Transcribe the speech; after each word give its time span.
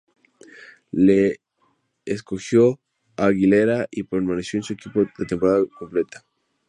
Lee 0.93 1.35
escogió 2.05 2.79
a 3.17 3.27
Aguilera 3.27 3.85
y 3.91 4.01
permaneció 4.01 4.57
en 4.57 4.63
su 4.63 4.73
equipo 4.73 5.01
la 5.03 5.25
temporada 5.27 5.63
completa. 5.77 6.25